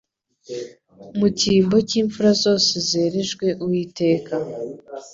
[1.17, 4.33] mu cyimbo cy'imfura zose zerejwe Uwiteka.